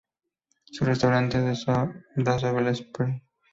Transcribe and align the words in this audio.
Su 0.65 0.83
restaurante 0.83 1.39
da 1.39 1.53
sobre 1.55 2.67
el 2.69 2.75
Spree. 2.75 3.21